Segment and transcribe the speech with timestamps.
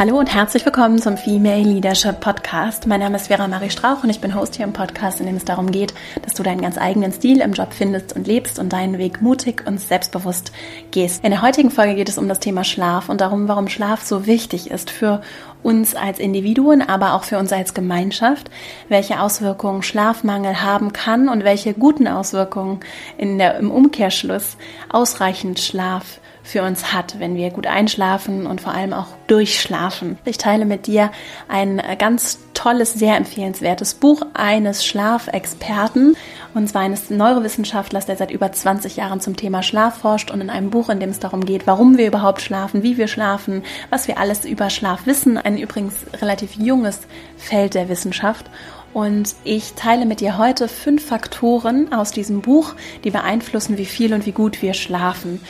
[0.00, 2.86] Hallo und herzlich willkommen zum Female Leadership Podcast.
[2.86, 5.36] Mein Name ist Vera Marie Strauch und ich bin Host hier im Podcast, in dem
[5.36, 5.92] es darum geht,
[6.22, 9.66] dass du deinen ganz eigenen Stil im Job findest und lebst und deinen Weg mutig
[9.66, 10.52] und selbstbewusst
[10.90, 11.22] gehst.
[11.22, 14.24] In der heutigen Folge geht es um das Thema Schlaf und darum, warum Schlaf so
[14.24, 15.20] wichtig ist für
[15.62, 18.50] uns als Individuen, aber auch für uns als Gemeinschaft,
[18.88, 22.80] welche Auswirkungen Schlafmangel haben kann und welche guten Auswirkungen
[23.18, 24.56] in der, im Umkehrschluss
[24.88, 26.20] ausreichend Schlaf
[26.50, 30.18] für uns hat, wenn wir gut einschlafen und vor allem auch durchschlafen.
[30.24, 31.10] Ich teile mit dir
[31.48, 36.16] ein ganz tolles, sehr empfehlenswertes Buch eines Schlafexperten,
[36.52, 40.50] und zwar eines Neurowissenschaftlers, der seit über 20 Jahren zum Thema Schlaf forscht und in
[40.50, 44.08] einem Buch, in dem es darum geht, warum wir überhaupt schlafen, wie wir schlafen, was
[44.08, 45.38] wir alles über Schlaf wissen.
[45.38, 46.98] Ein übrigens relativ junges
[47.36, 48.50] Feld der Wissenschaft.
[48.92, 54.12] Und ich teile mit dir heute fünf Faktoren aus diesem Buch, die beeinflussen, wie viel
[54.12, 55.40] und wie gut wir schlafen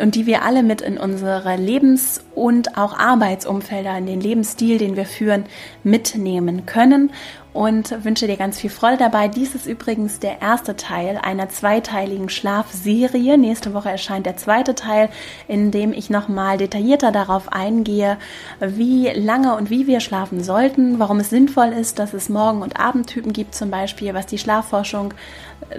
[0.00, 4.96] und die wir alle mit in unsere Lebens- und auch Arbeitsumfelder, in den Lebensstil, den
[4.96, 5.46] wir führen,
[5.82, 7.12] mitnehmen können
[7.52, 9.28] und wünsche dir ganz viel Freude dabei.
[9.28, 13.38] Dies ist übrigens der erste Teil einer zweiteiligen Schlafserie.
[13.38, 15.08] Nächste Woche erscheint der zweite Teil,
[15.48, 18.18] in dem ich nochmal detaillierter darauf eingehe,
[18.60, 22.78] wie lange und wie wir schlafen sollten, warum es sinnvoll ist, dass es Morgen- und
[22.78, 25.14] Abendtypen gibt zum Beispiel, was die Schlafforschung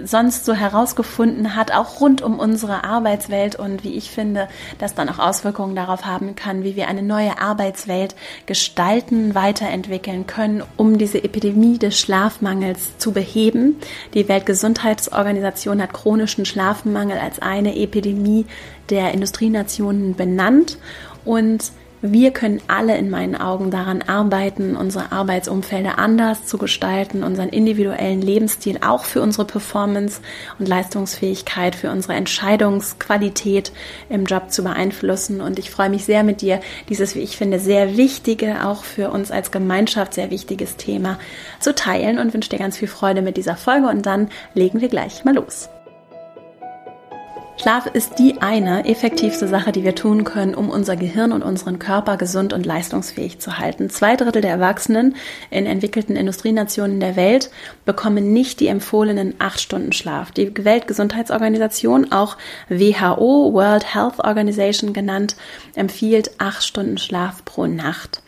[0.04, 5.08] sonst so herausgefunden hat, auch rund um unsere Arbeitswelt und wie ich finde, das dann
[5.08, 8.14] auch Auswirkungen darauf haben kann, wie wir eine neue Arbeitswelt
[8.46, 13.76] gestalten, weiterentwickeln können, um diese Epidemie des Schlafmangels zu beheben.
[14.14, 18.46] Die Weltgesundheitsorganisation hat chronischen Schlafmangel als eine Epidemie
[18.90, 20.78] der Industrienationen benannt
[21.24, 27.50] und wir können alle in meinen Augen daran arbeiten, unsere Arbeitsumfelder anders zu gestalten, unseren
[27.50, 30.20] individuellen Lebensstil auch für unsere Performance
[30.58, 33.72] und Leistungsfähigkeit, für unsere Entscheidungsqualität
[34.08, 35.40] im Job zu beeinflussen.
[35.40, 39.10] Und ich freue mich sehr mit dir, dieses, wie ich finde, sehr wichtige, auch für
[39.10, 41.18] uns als Gemeinschaft sehr wichtiges Thema
[41.60, 43.88] zu teilen und wünsche dir ganz viel Freude mit dieser Folge.
[43.88, 45.68] Und dann legen wir gleich mal los.
[47.60, 51.78] Schlaf ist die eine effektivste Sache, die wir tun können, um unser Gehirn und unseren
[51.78, 53.90] Körper gesund und leistungsfähig zu halten.
[53.90, 55.14] Zwei Drittel der Erwachsenen
[55.50, 57.50] in entwickelten Industrienationen der Welt
[57.84, 60.30] bekommen nicht die empfohlenen acht Stunden Schlaf.
[60.30, 62.38] Die Weltgesundheitsorganisation, auch
[62.70, 65.36] WHO, World Health Organization genannt,
[65.74, 68.22] empfiehlt acht Stunden Schlaf pro Nacht.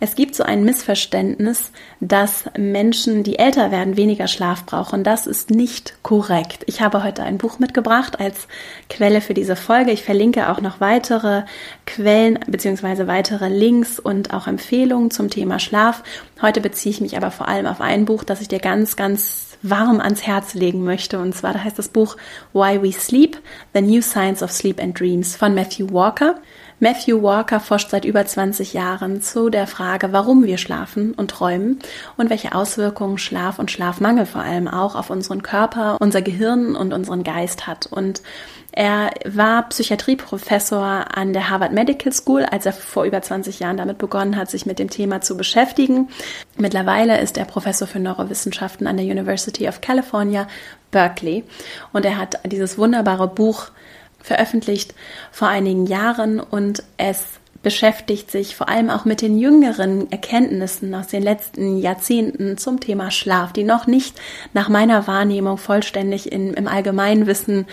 [0.00, 5.04] Es gibt so ein Missverständnis, dass Menschen, die älter werden, weniger Schlaf brauchen.
[5.04, 6.64] Das ist nicht korrekt.
[6.66, 8.46] Ich habe heute ein Buch mitgebracht als
[8.90, 9.92] Quelle für diese Folge.
[9.92, 11.42] Ich verlinke auch noch weitere
[11.86, 13.06] Quellen bzw.
[13.06, 16.02] weitere Links und auch Empfehlungen zum Thema Schlaf.
[16.42, 19.46] Heute beziehe ich mich aber vor allem auf ein Buch, das ich dir ganz, ganz
[19.62, 21.18] warm ans Herz legen möchte.
[21.18, 22.16] Und zwar heißt das Buch
[22.52, 23.38] Why We Sleep,
[23.74, 26.36] The New Science of Sleep and Dreams von Matthew Walker.
[26.78, 31.78] Matthew Walker forscht seit über 20 Jahren zu der Frage, warum wir schlafen und träumen
[32.18, 36.92] und welche Auswirkungen Schlaf und Schlafmangel vor allem auch auf unseren Körper, unser Gehirn und
[36.92, 37.86] unseren Geist hat.
[37.86, 38.20] Und
[38.72, 43.96] er war Psychiatrieprofessor an der Harvard Medical School, als er vor über 20 Jahren damit
[43.96, 46.10] begonnen hat, sich mit dem Thema zu beschäftigen.
[46.58, 50.46] Mittlerweile ist er Professor für Neurowissenschaften an der University of California,
[50.90, 51.44] Berkeley.
[51.94, 53.70] Und er hat dieses wunderbare Buch
[54.26, 54.94] veröffentlicht
[55.30, 57.24] vor einigen Jahren und es
[57.62, 63.10] beschäftigt sich vor allem auch mit den jüngeren Erkenntnissen aus den letzten Jahrzehnten zum Thema
[63.10, 64.20] Schlaf, die noch nicht
[64.52, 67.66] nach meiner Wahrnehmung vollständig in, im Allgemeinwissen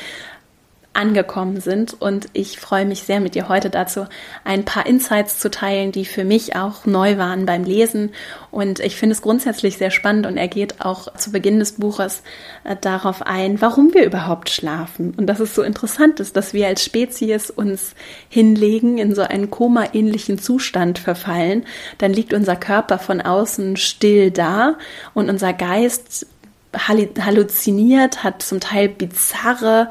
[0.93, 1.99] angekommen sind.
[1.99, 4.05] Und ich freue mich sehr, mit dir heute dazu
[4.43, 8.11] ein paar Insights zu teilen, die für mich auch neu waren beim Lesen.
[8.51, 12.21] Und ich finde es grundsätzlich sehr spannend und er geht auch zu Beginn des Buches
[12.63, 15.13] äh, darauf ein, warum wir überhaupt schlafen.
[15.17, 17.95] Und dass es so interessant ist, dass wir als Spezies uns
[18.29, 21.65] hinlegen, in so einen Koma-ähnlichen Zustand verfallen.
[21.97, 24.77] Dann liegt unser Körper von außen still da
[25.13, 26.27] und unser Geist
[26.75, 29.89] halluziniert, hat zum Teil bizarre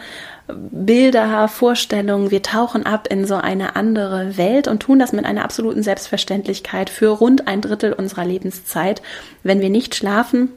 [0.56, 2.30] Bilder, Vorstellungen.
[2.30, 6.90] Wir tauchen ab in so eine andere Welt und tun das mit einer absoluten Selbstverständlichkeit
[6.90, 9.02] für rund ein Drittel unserer Lebenszeit.
[9.42, 10.50] Wenn wir nicht schlafen,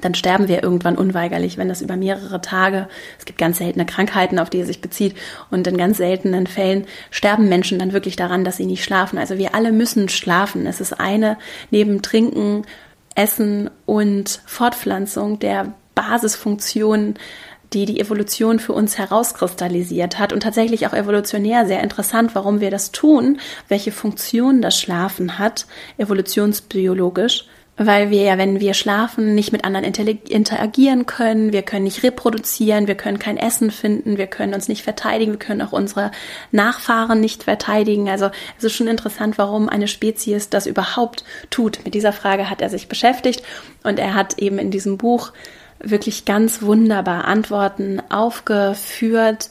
[0.00, 2.88] dann sterben wir irgendwann unweigerlich, wenn das über mehrere Tage,
[3.18, 5.16] es gibt ganz seltene Krankheiten, auf die es sich bezieht,
[5.50, 9.18] und in ganz seltenen Fällen sterben Menschen dann wirklich daran, dass sie nicht schlafen.
[9.18, 10.66] Also wir alle müssen schlafen.
[10.66, 11.38] Es ist eine
[11.70, 12.64] neben Trinken,
[13.16, 17.16] Essen und Fortpflanzung der Basisfunktionen
[17.72, 22.70] die die Evolution für uns herauskristallisiert hat und tatsächlich auch evolutionär sehr interessant, warum wir
[22.70, 23.38] das tun,
[23.68, 25.66] welche Funktion das Schlafen hat,
[25.98, 27.46] evolutionsbiologisch
[27.82, 32.86] weil wir ja, wenn wir schlafen, nicht mit anderen interagieren können, wir können nicht reproduzieren,
[32.86, 36.10] wir können kein Essen finden, wir können uns nicht verteidigen, wir können auch unsere
[36.52, 38.10] Nachfahren nicht verteidigen.
[38.10, 41.80] Also es ist schon interessant, warum eine Spezies das überhaupt tut.
[41.82, 43.42] Mit dieser Frage hat er sich beschäftigt
[43.82, 45.32] und er hat eben in diesem Buch
[45.82, 49.50] wirklich ganz wunderbar Antworten aufgeführt,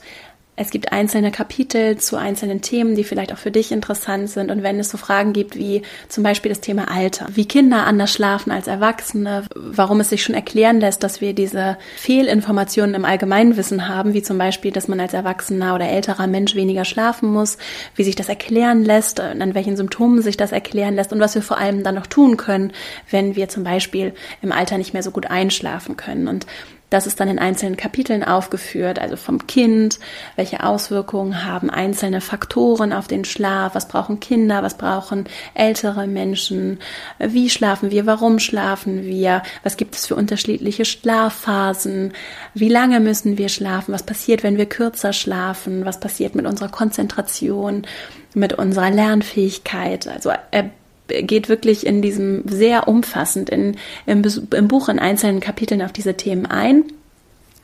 [0.60, 4.50] es gibt einzelne Kapitel zu einzelnen Themen, die vielleicht auch für dich interessant sind.
[4.50, 5.80] Und wenn es so Fragen gibt wie
[6.10, 10.34] zum Beispiel das Thema Alter, wie Kinder anders schlafen als Erwachsene, warum es sich schon
[10.34, 15.14] erklären lässt, dass wir diese Fehlinformationen im Allgemeinwissen haben, wie zum Beispiel, dass man als
[15.14, 17.56] erwachsener oder älterer Mensch weniger schlafen muss,
[17.96, 21.42] wie sich das erklären lässt, an welchen Symptomen sich das erklären lässt und was wir
[21.42, 22.74] vor allem dann noch tun können,
[23.10, 26.28] wenn wir zum Beispiel im Alter nicht mehr so gut einschlafen können.
[26.28, 26.44] Und
[26.90, 29.98] das ist dann in einzelnen Kapiteln aufgeführt, also vom Kind,
[30.36, 36.80] welche Auswirkungen haben einzelne Faktoren auf den Schlaf, was brauchen Kinder, was brauchen ältere Menschen,
[37.18, 42.12] wie schlafen wir, warum schlafen wir, was gibt es für unterschiedliche Schlafphasen,
[42.54, 46.68] wie lange müssen wir schlafen, was passiert, wenn wir kürzer schlafen, was passiert mit unserer
[46.68, 47.86] Konzentration,
[48.34, 50.08] mit unserer Lernfähigkeit.
[50.08, 50.70] Also er
[51.10, 53.76] geht wirklich in diesem sehr umfassend in,
[54.06, 54.22] im,
[54.54, 56.84] im Buch in einzelnen Kapiteln auf diese Themen ein.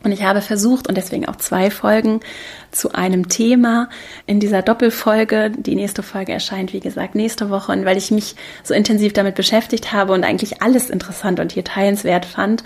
[0.02, 2.20] Und ich habe versucht, und deswegen auch zwei Folgen
[2.70, 3.88] zu einem Thema
[4.26, 5.50] in dieser Doppelfolge.
[5.50, 7.72] Die nächste Folge erscheint, wie gesagt, nächste Woche.
[7.72, 11.64] Und weil ich mich so intensiv damit beschäftigt habe und eigentlich alles interessant und hier
[11.64, 12.62] teilenswert fand,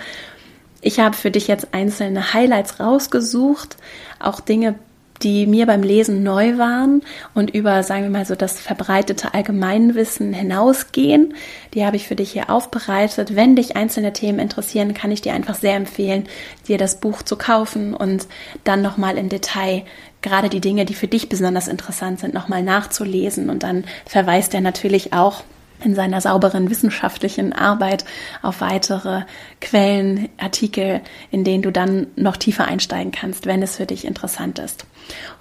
[0.83, 3.77] ich habe für dich jetzt einzelne Highlights rausgesucht,
[4.19, 4.79] auch Dinge
[5.23, 7.03] die mir beim Lesen neu waren
[7.35, 11.35] und über, sagen wir mal so, das verbreitete Allgemeinwissen hinausgehen.
[11.75, 13.37] Die habe ich für dich hier aufbereitet.
[13.37, 16.25] Wenn dich einzelne Themen interessieren, kann ich dir einfach sehr empfehlen,
[16.69, 18.27] dir das Buch zu kaufen und
[18.65, 19.85] dann nochmal im Detail
[20.23, 23.51] gerade die Dinge, die für dich besonders interessant sind, nochmal nachzulesen.
[23.51, 25.45] Und dann verweist er natürlich auch
[25.83, 28.05] in seiner sauberen wissenschaftlichen Arbeit
[28.43, 29.23] auf weitere
[29.61, 31.01] Quellen, Artikel,
[31.31, 34.85] in denen du dann noch tiefer einsteigen kannst, wenn es für dich interessant ist.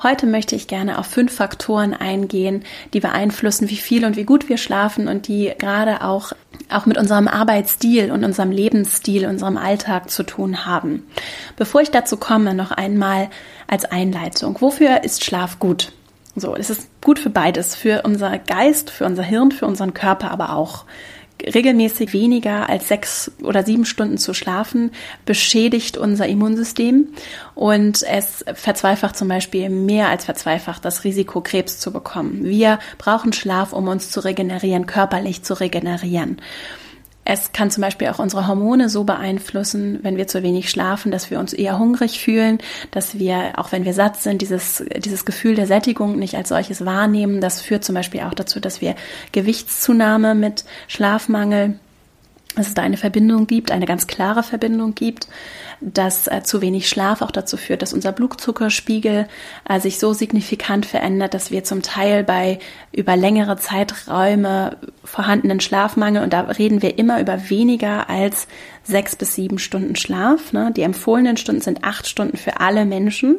[0.01, 2.63] Heute möchte ich gerne auf fünf Faktoren eingehen,
[2.93, 6.31] die beeinflussen, wie viel und wie gut wir schlafen und die gerade auch,
[6.69, 11.05] auch mit unserem Arbeitsstil und unserem Lebensstil, unserem Alltag zu tun haben.
[11.55, 13.29] Bevor ich dazu komme, noch einmal
[13.67, 14.57] als Einleitung.
[14.59, 15.91] Wofür ist Schlaf gut?
[16.39, 20.31] So, es ist gut für beides, für unser Geist, für unser Hirn, für unseren Körper,
[20.31, 20.85] aber auch
[21.41, 24.91] regelmäßig weniger als sechs oder sieben Stunden zu schlafen,
[25.25, 27.09] beschädigt unser Immunsystem
[27.55, 32.43] und es verzweifacht zum Beispiel mehr als verzweifacht das Risiko, Krebs zu bekommen.
[32.43, 36.41] Wir brauchen Schlaf, um uns zu regenerieren, körperlich zu regenerieren.
[37.31, 41.29] Es kann zum Beispiel auch unsere Hormone so beeinflussen, wenn wir zu wenig schlafen, dass
[41.29, 42.57] wir uns eher hungrig fühlen,
[42.89, 46.85] dass wir, auch wenn wir satt sind, dieses, dieses Gefühl der Sättigung nicht als solches
[46.85, 47.39] wahrnehmen.
[47.39, 48.95] Das führt zum Beispiel auch dazu, dass wir
[49.31, 51.75] Gewichtszunahme mit Schlafmangel
[52.59, 55.27] dass es da eine Verbindung gibt, eine ganz klare Verbindung gibt,
[55.79, 59.27] dass äh, zu wenig Schlaf auch dazu führt, dass unser Blutzuckerspiegel
[59.67, 62.59] äh, sich so signifikant verändert, dass wir zum Teil bei
[62.91, 68.47] über längere Zeiträume vorhandenen Schlafmangel, und da reden wir immer über weniger als
[68.83, 70.51] sechs bis sieben Stunden Schlaf.
[70.51, 70.73] Ne?
[70.75, 73.37] Die empfohlenen Stunden sind acht Stunden für alle Menschen,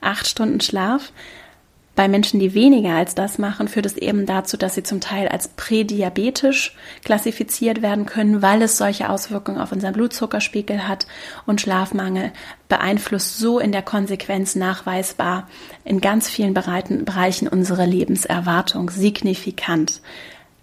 [0.00, 1.12] acht Stunden Schlaf
[1.98, 5.26] bei Menschen, die weniger als das machen, führt es eben dazu, dass sie zum Teil
[5.26, 11.08] als prädiabetisch klassifiziert werden können, weil es solche Auswirkungen auf unseren Blutzuckerspiegel hat
[11.44, 12.30] und Schlafmangel
[12.68, 15.48] beeinflusst so in der Konsequenz nachweisbar
[15.84, 20.00] in ganz vielen Bereichen unsere Lebenserwartung signifikant.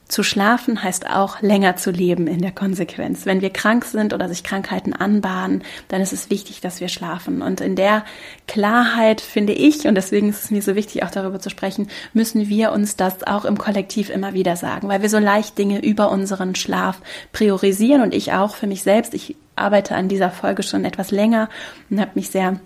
[0.08, 3.26] Zu schlafen heißt auch länger zu leben in der Konsequenz.
[3.26, 7.42] Wenn wir krank sind oder sich Krankheiten anbahnen, dann ist es wichtig, dass wir schlafen.
[7.42, 8.06] Und in der
[8.48, 12.50] Klarheit finde ich, und deswegen ist es mir so wichtig, auch darüber zu sprechen, müssen
[12.50, 16.12] wir uns das auch im Kollektiv immer wieder sagen, weil wir so leicht Dinge über
[16.12, 17.02] unseren Schlaf
[17.34, 19.16] priorisieren und ich auch für mich selbst.
[19.16, 21.50] Ich arbeite an dieser Folge schon etwas länger
[21.90, 22.60] und habe mich sehr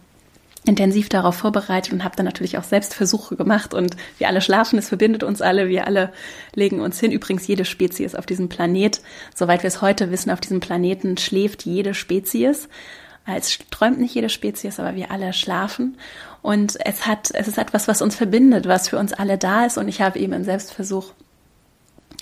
[0.65, 4.77] intensiv darauf vorbereitet und habe dann natürlich auch selbst Versuche gemacht und wir alle schlafen,
[4.77, 6.11] es verbindet uns alle, wir alle
[6.53, 7.11] legen uns hin.
[7.11, 9.01] Übrigens jede Spezies auf diesem Planet,
[9.33, 12.67] soweit wir es heute wissen, auf diesem Planeten schläft jede Spezies.
[13.25, 15.97] Es träumt nicht jede Spezies, aber wir alle schlafen.
[16.41, 19.77] Und es hat, es ist etwas, was uns verbindet, was für uns alle da ist.
[19.77, 21.13] Und ich habe eben im Selbstversuch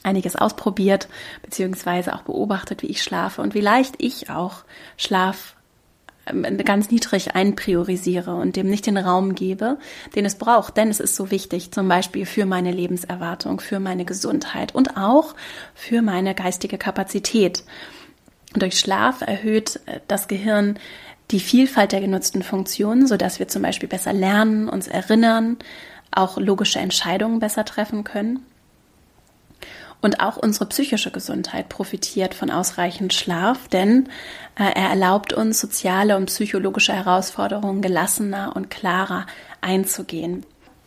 [0.03, 1.07] einiges ausprobiert,
[1.43, 4.63] beziehungsweise auch beobachtet, wie ich schlafe und wie leicht ich auch
[4.97, 5.56] Schlaf
[6.63, 9.77] ganz niedrig einpriorisiere und dem nicht den Raum gebe,
[10.15, 10.77] den es braucht.
[10.77, 15.35] Denn es ist so wichtig, zum Beispiel für meine Lebenserwartung, für meine Gesundheit und auch
[15.73, 17.63] für meine geistige Kapazität.
[18.53, 20.79] durch Schlaf erhöht äh, das Gehirn
[21.31, 25.57] die Vielfalt der genutzten Funktionen, sodass wir zum Beispiel besser lernen, uns erinnern,
[26.11, 28.45] auch logische Entscheidungen besser treffen können.
[30.07, 34.07] Und auch unsere psychische Gesundheit profitiert von ausreichend Schlaf, denn
[34.57, 39.25] äh, er erlaubt uns, soziale und psychologische Herausforderungen gelassener und klarer
[39.59, 40.45] einzugehen.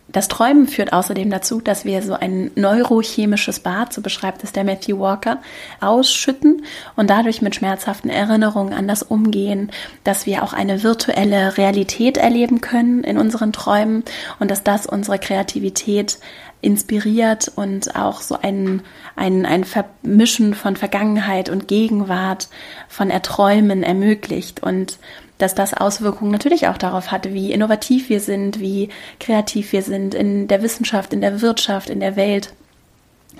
[0.08, 4.64] Das Träumen führt außerdem dazu, dass wir so ein neurochemisches Bad, so beschreibt es der
[4.64, 5.38] Matthew Walker,
[5.82, 6.64] ausschütten
[6.96, 9.70] und dadurch mit schmerzhaften Erinnerungen an das umgehen,
[10.02, 14.02] dass wir auch eine virtuelle Realität erleben können in unseren Träumen
[14.38, 16.18] und dass das unsere Kreativität
[16.62, 18.82] inspiriert und auch so ein,
[19.16, 22.48] ein, ein Vermischen von Vergangenheit und Gegenwart,
[22.88, 24.98] von Erträumen ermöglicht und
[25.38, 30.14] dass das Auswirkungen natürlich auch darauf hat, wie innovativ wir sind, wie kreativ wir sind
[30.14, 32.52] in der Wissenschaft, in der Wirtschaft, in der Welt,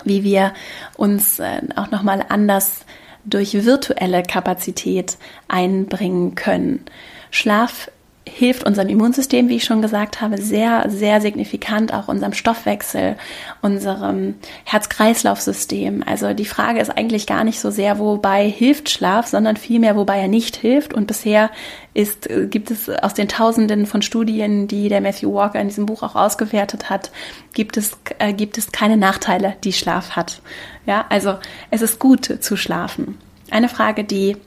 [0.03, 0.53] wie wir
[0.97, 2.85] uns äh, auch nochmal anders
[3.23, 6.85] durch virtuelle Kapazität einbringen können.
[7.29, 7.91] Schlaf
[8.27, 13.15] hilft unserem Immunsystem, wie ich schon gesagt habe, sehr, sehr signifikant, auch unserem Stoffwechsel,
[13.61, 16.03] unserem Herz-Kreislauf-System.
[16.05, 20.19] Also die Frage ist eigentlich gar nicht so sehr, wobei hilft Schlaf, sondern vielmehr, wobei
[20.19, 20.93] er nicht hilft.
[20.93, 21.49] Und bisher
[21.95, 26.03] ist, gibt es aus den Tausenden von Studien, die der Matthew Walker in diesem Buch
[26.03, 27.11] auch ausgewertet hat,
[27.53, 30.41] gibt es, äh, gibt es keine Nachteile, die Schlaf hat.
[30.85, 31.37] Ja, also
[31.71, 33.17] es ist gut zu schlafen.
[33.49, 34.37] Eine Frage, die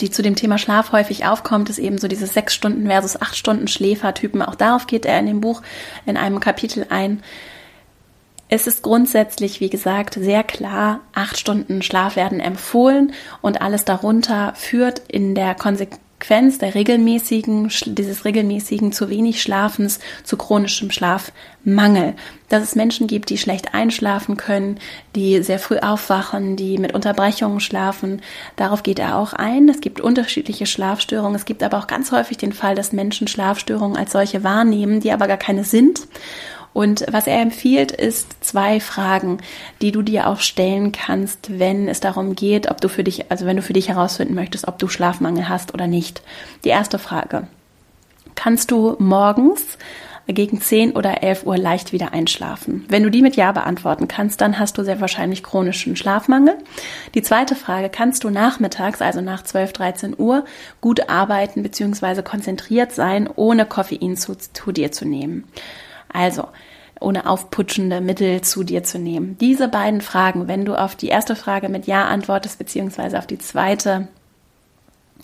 [0.00, 3.36] die zu dem Thema Schlaf häufig aufkommt, ist eben so diese sechs Stunden versus acht
[3.36, 4.42] Stunden Schläfertypen.
[4.42, 5.62] Auch darauf geht er in dem Buch
[6.06, 7.22] in einem Kapitel ein.
[8.48, 14.52] Es ist grundsätzlich, wie gesagt, sehr klar, acht Stunden Schlaf werden empfohlen und alles darunter
[14.54, 22.14] führt in der Konsequenz Konsequenz der regelmäßigen, dieses regelmäßigen zu wenig Schlafens zu chronischem Schlafmangel.
[22.48, 24.78] Dass es Menschen gibt, die schlecht einschlafen können,
[25.14, 28.22] die sehr früh aufwachen, die mit Unterbrechungen schlafen.
[28.56, 29.68] Darauf geht er auch ein.
[29.68, 31.36] Es gibt unterschiedliche Schlafstörungen.
[31.36, 35.12] Es gibt aber auch ganz häufig den Fall, dass Menschen Schlafstörungen als solche wahrnehmen, die
[35.12, 36.08] aber gar keine sind
[36.74, 39.38] und was er empfiehlt, ist zwei Fragen,
[39.80, 43.46] die du dir auch stellen kannst, wenn es darum geht, ob du für dich, also
[43.46, 46.22] wenn du für dich herausfinden möchtest, ob du Schlafmangel hast oder nicht.
[46.64, 47.46] Die erste Frage.
[48.34, 49.78] Kannst du morgens
[50.26, 52.84] gegen 10 oder 11 Uhr leicht wieder einschlafen?
[52.88, 56.56] Wenn du die mit Ja beantworten kannst, dann hast du sehr wahrscheinlich chronischen Schlafmangel.
[57.14, 60.44] Die zweite Frage, kannst du nachmittags, also nach 12, 13 Uhr,
[60.80, 62.22] gut arbeiten bzw.
[62.22, 65.44] konzentriert sein, ohne Koffein zu, zu dir zu nehmen?
[66.14, 66.48] Also,
[67.00, 69.36] ohne aufputschende Mittel zu dir zu nehmen.
[69.38, 73.38] Diese beiden Fragen, wenn du auf die erste Frage mit Ja antwortest, beziehungsweise auf die
[73.38, 74.08] zweite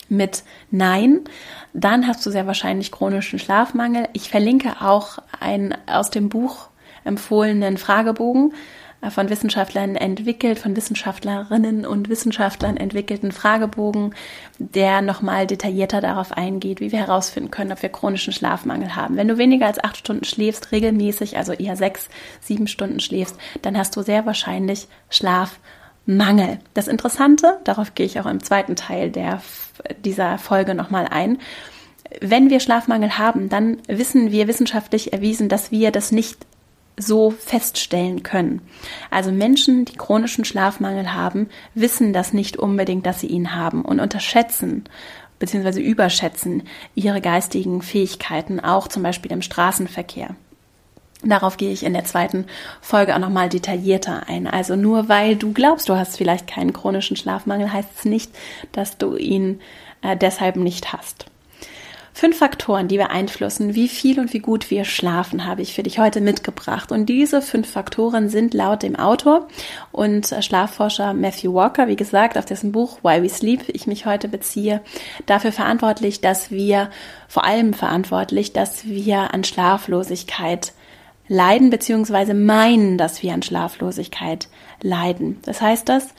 [0.09, 1.21] mit Nein,
[1.73, 4.09] dann hast du sehr wahrscheinlich chronischen Schlafmangel.
[4.13, 6.67] Ich verlinke auch einen aus dem Buch
[7.05, 8.53] empfohlenen Fragebogen,
[9.09, 14.13] von Wissenschaftlern entwickelt, von Wissenschaftlerinnen und Wissenschaftlern entwickelten Fragebogen,
[14.59, 19.17] der nochmal detaillierter darauf eingeht, wie wir herausfinden können, ob wir chronischen Schlafmangel haben.
[19.17, 22.09] Wenn du weniger als acht Stunden schläfst, regelmäßig, also eher sechs,
[22.41, 26.59] sieben Stunden schläfst, dann hast du sehr wahrscheinlich Schlafmangel.
[26.75, 29.41] Das Interessante, darauf gehe ich auch im zweiten Teil der,
[30.05, 31.39] dieser Folge nochmal ein,
[32.19, 36.45] wenn wir Schlafmangel haben, dann wissen wir wissenschaftlich erwiesen, dass wir das nicht
[36.97, 38.61] so feststellen können.
[39.09, 43.99] Also Menschen, die chronischen Schlafmangel haben, wissen das nicht unbedingt, dass sie ihn haben und
[43.99, 44.85] unterschätzen
[45.39, 45.81] bzw.
[45.81, 46.63] überschätzen
[46.95, 50.35] ihre geistigen Fähigkeiten, auch zum Beispiel im Straßenverkehr.
[51.23, 52.45] Darauf gehe ich in der zweiten
[52.81, 54.47] Folge auch nochmal detaillierter ein.
[54.47, 58.31] Also nur weil du glaubst, du hast vielleicht keinen chronischen Schlafmangel, heißt es nicht,
[58.71, 59.61] dass du ihn
[60.01, 61.30] äh, deshalb nicht hast.
[62.13, 65.97] Fünf Faktoren, die beeinflussen, wie viel und wie gut wir schlafen, habe ich für dich
[65.97, 66.91] heute mitgebracht.
[66.91, 69.47] Und diese fünf Faktoren sind laut dem Autor
[69.93, 74.27] und Schlafforscher Matthew Walker, wie gesagt, auf dessen Buch Why We Sleep ich mich heute
[74.27, 74.81] beziehe,
[75.25, 76.89] dafür verantwortlich, dass wir,
[77.29, 80.73] vor allem verantwortlich, dass wir an Schlaflosigkeit
[81.29, 84.49] leiden, beziehungsweise meinen, dass wir an Schlaflosigkeit
[84.81, 85.39] leiden.
[85.43, 86.09] Das heißt das,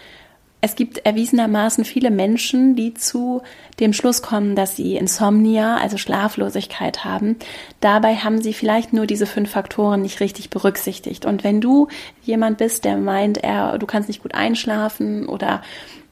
[0.65, 3.43] es gibt erwiesenermaßen viele Menschen, die zu
[3.81, 7.37] dem Schluss kommen, dass sie Insomnia, also Schlaflosigkeit haben.
[7.81, 11.27] Dabei haben sie vielleicht nur diese fünf Faktoren nicht richtig berücksichtigt.
[11.27, 11.89] Und wenn du
[12.23, 15.63] jemand bist, der meint, er, du kannst nicht gut einschlafen oder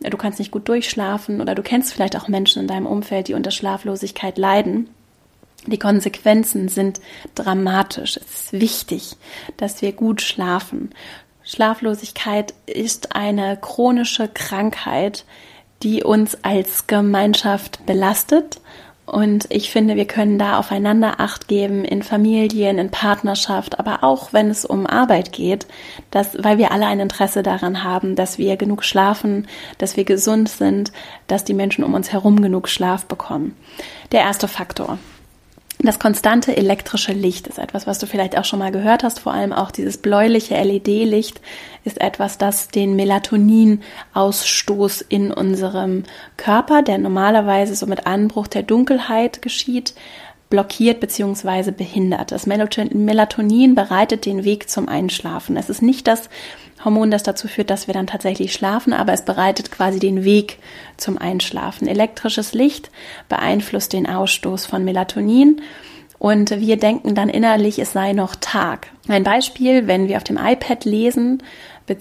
[0.00, 3.34] du kannst nicht gut durchschlafen oder du kennst vielleicht auch Menschen in deinem Umfeld, die
[3.34, 4.90] unter Schlaflosigkeit leiden,
[5.66, 7.00] die Konsequenzen sind
[7.36, 8.16] dramatisch.
[8.16, 9.16] Es ist wichtig,
[9.58, 10.90] dass wir gut schlafen.
[11.50, 15.24] Schlaflosigkeit ist eine chronische Krankheit,
[15.82, 18.60] die uns als Gemeinschaft belastet.
[19.04, 24.32] Und ich finde, wir können da aufeinander Acht geben in Familien, in Partnerschaft, aber auch
[24.32, 25.66] wenn es um Arbeit geht,
[26.12, 30.48] dass, weil wir alle ein Interesse daran haben, dass wir genug schlafen, dass wir gesund
[30.48, 30.92] sind,
[31.26, 33.56] dass die Menschen um uns herum genug Schlaf bekommen.
[34.12, 35.00] Der erste Faktor.
[35.82, 39.20] Das konstante elektrische Licht ist etwas, was du vielleicht auch schon mal gehört hast.
[39.20, 41.40] Vor allem auch dieses bläuliche LED-Licht
[41.84, 46.02] ist etwas, das den Melatoninausstoß in unserem
[46.36, 49.94] Körper, der normalerweise so mit Anbruch der Dunkelheit geschieht,
[50.50, 51.70] blockiert bzw.
[51.70, 52.32] behindert.
[52.32, 55.56] Das Melatonin bereitet den Weg zum Einschlafen.
[55.56, 56.28] Es ist nicht das
[56.84, 60.58] Hormon, das dazu führt, dass wir dann tatsächlich schlafen, aber es bereitet quasi den Weg
[60.96, 61.86] zum Einschlafen.
[61.86, 62.90] Elektrisches Licht
[63.28, 65.62] beeinflusst den Ausstoß von Melatonin
[66.18, 68.88] und wir denken dann innerlich, es sei noch Tag.
[69.08, 71.42] Ein Beispiel, wenn wir auf dem iPad lesen,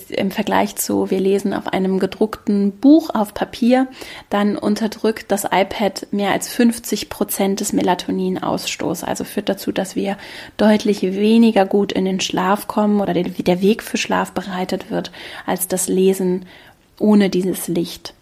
[0.09, 3.87] im Vergleich zu, wir lesen auf einem gedruckten Buch auf Papier,
[4.29, 9.03] dann unterdrückt das iPad mehr als 50 Prozent des Melatoninausstoßes.
[9.03, 10.17] Also führt dazu, dass wir
[10.57, 15.11] deutlich weniger gut in den Schlaf kommen oder der Weg für Schlaf bereitet wird,
[15.45, 16.45] als das Lesen
[16.99, 18.13] ohne dieses Licht.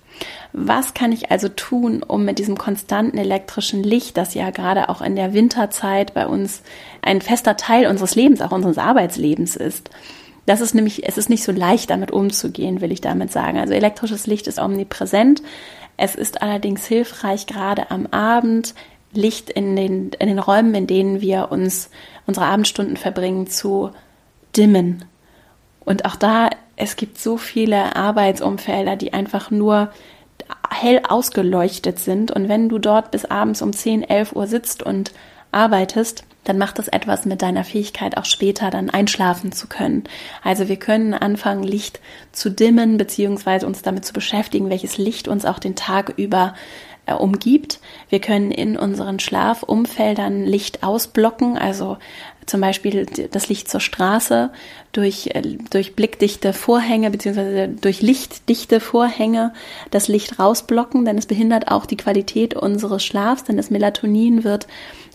[0.54, 5.02] Was kann ich also tun, um mit diesem konstanten elektrischen Licht, das ja gerade auch
[5.02, 6.62] in der Winterzeit bei uns
[7.02, 9.90] ein fester Teil unseres Lebens, auch unseres Arbeitslebens ist,
[10.48, 13.60] das ist nämlich, es ist nicht so leicht, damit umzugehen, will ich damit sagen.
[13.60, 15.44] Also elektrisches Licht ist omnipräsent.
[15.98, 18.74] Es ist allerdings hilfreich, gerade am Abend
[19.12, 21.90] Licht in den, in den Räumen, in denen wir uns
[22.26, 23.92] unsere Abendstunden verbringen, zu
[24.56, 25.04] dimmen.
[25.82, 29.92] Und auch da, es gibt so viele Arbeitsumfelder, die einfach nur
[30.70, 32.32] hell ausgeleuchtet sind.
[32.32, 35.12] Und wenn du dort bis abends um 10, 11 Uhr sitzt und
[35.52, 40.04] arbeitest, dann macht das etwas mit deiner Fähigkeit, auch später dann einschlafen zu können.
[40.44, 42.00] Also wir können anfangen, Licht
[42.32, 46.54] zu dimmen, beziehungsweise uns damit zu beschäftigen, welches Licht uns auch den Tag über
[47.06, 47.80] äh, umgibt.
[48.10, 51.98] Wir können in unseren Schlafumfeldern Licht ausblocken, also
[52.48, 54.50] zum Beispiel das Licht zur Straße
[54.94, 59.54] durch, äh, durch blickdichte Vorhänge beziehungsweise durch lichtdichte Vorhänge
[59.92, 64.68] das Licht rausblocken, denn es behindert auch die Qualität unseres Schlafs, denn das Melatonin wird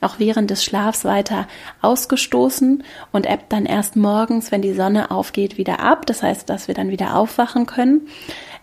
[0.03, 1.49] auch während des Schlafs weiter
[1.81, 6.07] ausgestoßen und ebbt dann erst morgens, wenn die Sonne aufgeht, wieder ab.
[6.07, 8.03] Das heißt, dass wir dann wieder aufwachen können.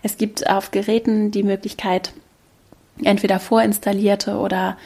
[0.02, 2.12] Es gibt auf Geräten die Möglichkeit,
[3.02, 4.76] entweder vorinstallierte oder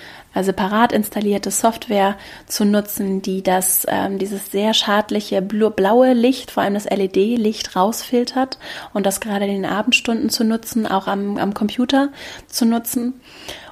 [0.42, 6.74] separat installierte Software zu nutzen, die das ähm, dieses sehr schadliche blaue Licht, vor allem
[6.74, 8.58] das LED-Licht rausfiltert
[8.92, 12.08] und das gerade in den Abendstunden zu nutzen, auch am, am Computer
[12.48, 13.20] zu nutzen.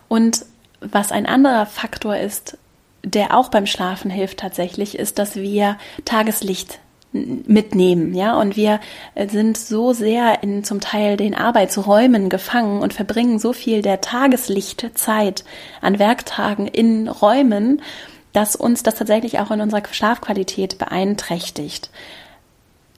[0.09, 0.45] Und
[0.81, 2.59] was ein anderer Faktor ist,
[3.05, 6.79] der auch beim Schlafen hilft tatsächlich, ist, dass wir Tageslicht
[7.13, 8.81] mitnehmen, ja, und wir
[9.29, 15.45] sind so sehr in zum Teil den Arbeitsräumen gefangen und verbringen so viel der Tageslichtzeit
[15.81, 17.83] an Werktagen in Räumen,
[18.33, 21.91] dass uns das tatsächlich auch in unserer Schlafqualität beeinträchtigt.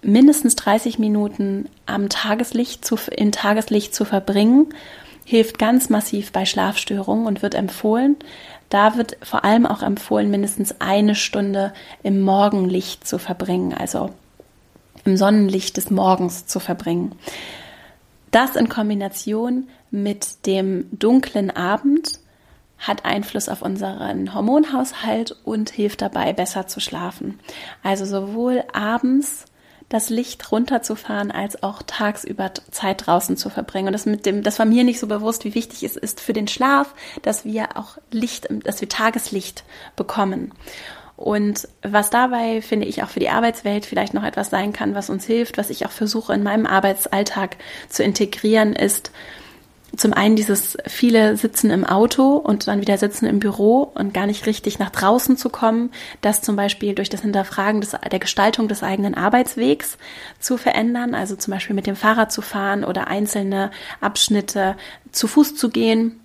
[0.03, 4.69] Mindestens 30 Minuten am Tageslicht zu, in Tageslicht zu verbringen,
[5.25, 8.17] hilft ganz massiv bei Schlafstörungen und wird empfohlen.
[8.75, 14.11] Da wird vor allem auch empfohlen, mindestens eine Stunde im Morgenlicht zu verbringen, also
[15.05, 17.15] im Sonnenlicht des Morgens zu verbringen.
[18.33, 22.19] Das in Kombination mit dem dunklen Abend
[22.77, 27.39] hat Einfluss auf unseren Hormonhaushalt und hilft dabei, besser zu schlafen.
[27.85, 29.45] Also sowohl abends
[29.95, 33.87] das Licht runterzufahren, als auch tagsüber Zeit draußen zu verbringen.
[33.87, 36.33] Und das mit dem, das war mir nicht so bewusst, wie wichtig es ist für
[36.33, 39.63] den Schlaf, dass wir auch Licht, dass wir Tageslicht
[39.95, 40.53] bekommen.
[41.17, 45.11] Und was dabei, finde ich, auch für die Arbeitswelt vielleicht noch etwas sein kann, was
[45.11, 47.57] uns hilft, was ich auch versuche in meinem Arbeitsalltag
[47.89, 49.13] zu integrieren, ist,
[49.97, 54.27] zum einen dieses viele sitzen im Auto und dann wieder sitzen im Büro und gar
[54.27, 58.69] nicht richtig nach draußen zu kommen, das zum Beispiel durch das Hinterfragen des, der Gestaltung
[58.69, 59.99] des eigenen Arbeitswegs
[60.41, 64.77] zu verändern, also zum Beispiel mit dem Fahrrad zu fahren oder einzelne Abschnitte
[65.13, 66.21] zu Fuß zu gehen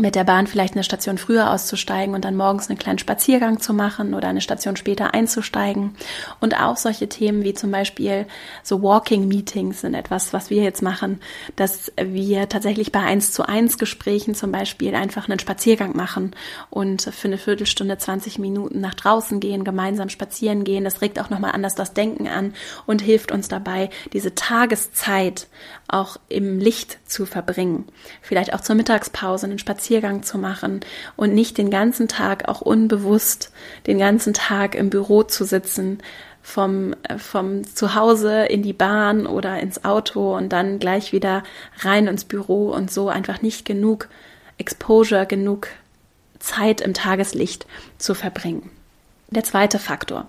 [0.00, 3.72] mit der Bahn vielleicht eine Station früher auszusteigen und dann morgens einen kleinen Spaziergang zu
[3.72, 5.94] machen oder eine Station später einzusteigen.
[6.40, 8.26] Und auch solche Themen wie zum Beispiel
[8.62, 11.20] so Walking Meetings sind etwas, was wir jetzt machen,
[11.56, 16.32] dass wir tatsächlich bei eins zu eins Gesprächen zum Beispiel einfach einen Spaziergang machen
[16.70, 20.84] und für eine Viertelstunde, 20 Minuten nach draußen gehen, gemeinsam spazieren gehen.
[20.84, 22.54] Das regt auch nochmal anders das Denken an
[22.86, 25.48] und hilft uns dabei, diese Tageszeit
[25.92, 27.86] auch im Licht zu verbringen.
[28.22, 30.80] Vielleicht auch zur Mittagspause einen Spaziergang zu machen
[31.16, 33.52] und nicht den ganzen Tag auch unbewusst
[33.86, 35.98] den ganzen Tag im Büro zu sitzen,
[36.42, 41.42] vom, vom Zuhause in die Bahn oder ins Auto und dann gleich wieder
[41.80, 44.08] rein ins Büro und so einfach nicht genug
[44.58, 45.68] Exposure, genug
[46.38, 47.66] Zeit im Tageslicht
[47.98, 48.70] zu verbringen.
[49.28, 50.28] Der zweite Faktor.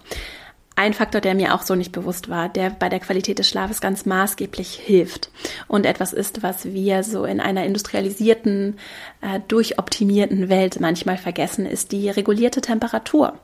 [0.82, 3.82] Ein Faktor, der mir auch so nicht bewusst war, der bei der Qualität des Schlafes
[3.82, 5.30] ganz maßgeblich hilft
[5.68, 8.80] und etwas ist, was wir so in einer industrialisierten,
[9.22, 13.38] äh, durchoptimierten Welt manchmal vergessen, ist die regulierte Temperatur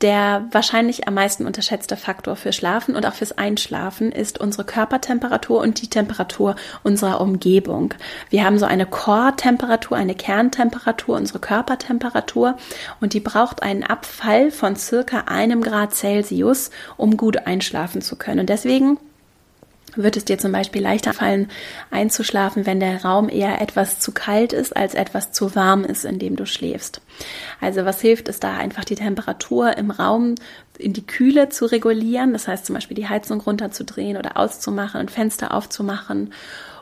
[0.00, 5.60] der wahrscheinlich am meisten unterschätzte Faktor für Schlafen und auch fürs Einschlafen ist unsere Körpertemperatur
[5.60, 7.94] und die Temperatur unserer Umgebung.
[8.30, 12.56] Wir haben so eine Core-Temperatur, eine Kerntemperatur, unsere Körpertemperatur
[13.00, 18.40] und die braucht einen Abfall von circa einem Grad Celsius, um gut einschlafen zu können.
[18.40, 18.98] Und deswegen
[20.02, 21.50] wird es dir zum Beispiel leichter fallen,
[21.90, 26.18] einzuschlafen, wenn der Raum eher etwas zu kalt ist, als etwas zu warm ist, in
[26.18, 27.00] dem du schläfst.
[27.60, 30.36] Also was hilft, ist da einfach die Temperatur im Raum
[30.78, 32.32] in die Kühle zu regulieren.
[32.32, 36.32] Das heißt zum Beispiel die Heizung runterzudrehen oder auszumachen, ein Fenster aufzumachen.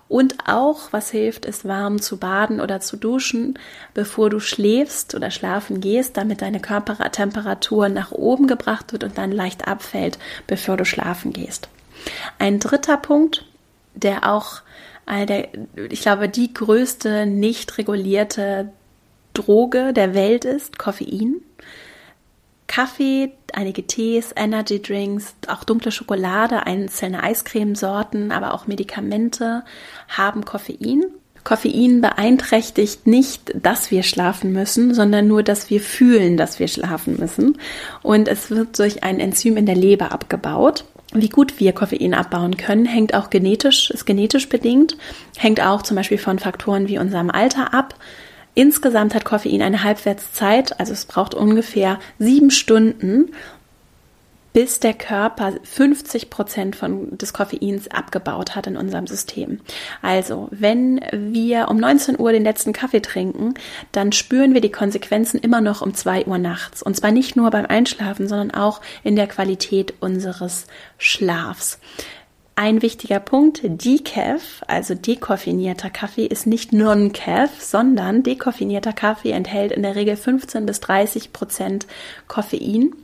[0.08, 3.58] Und auch, was hilft, ist warm zu baden oder zu duschen,
[3.92, 9.32] bevor du schläfst oder schlafen gehst, damit deine Körpertemperatur nach oben gebracht wird und dann
[9.32, 11.68] leicht abfällt, bevor du schlafen gehst.
[12.38, 13.44] Ein dritter Punkt,
[13.94, 14.62] der auch
[15.08, 15.48] der,
[15.88, 18.72] ich glaube, die größte nicht regulierte
[19.34, 21.36] Droge der Welt ist, Koffein.
[22.66, 29.62] Kaffee, einige Tees, Energy Drinks, auch dunkle Schokolade, einzelne Eiscremesorten, aber auch Medikamente
[30.08, 31.04] haben Koffein.
[31.44, 37.18] Koffein beeinträchtigt nicht, dass wir schlafen müssen, sondern nur, dass wir fühlen, dass wir schlafen
[37.20, 37.58] müssen.
[38.02, 40.84] Und es wird durch ein Enzym in der Leber abgebaut.
[41.12, 44.96] Wie gut wir Koffein abbauen können, hängt auch genetisch, ist genetisch bedingt,
[45.36, 47.94] hängt auch zum Beispiel von Faktoren wie unserem Alter ab.
[48.54, 53.32] Insgesamt hat Koffein eine Halbwertszeit, also es braucht ungefähr sieben Stunden,
[54.56, 59.60] bis der Körper 50 Prozent von des Koffeins abgebaut hat in unserem System.
[60.00, 63.52] Also, wenn wir um 19 Uhr den letzten Kaffee trinken,
[63.92, 66.82] dann spüren wir die Konsequenzen immer noch um 2 Uhr nachts.
[66.82, 70.66] Und zwar nicht nur beim Einschlafen, sondern auch in der Qualität unseres
[70.96, 71.78] Schlafs.
[72.54, 79.82] Ein wichtiger Punkt, Decaf, also dekoffinierter Kaffee, ist nicht Non-Caf, sondern dekoffinierter Kaffee enthält in
[79.82, 81.86] der Regel 15 bis 30 Prozent
[82.26, 82.94] Koffein